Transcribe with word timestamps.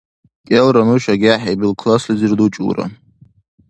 КӀелра 0.47 0.81
нуша 0.87 1.13
гехӀъибил 1.21 1.73
класслизир 1.81 2.31
дучӀулра. 2.37 2.85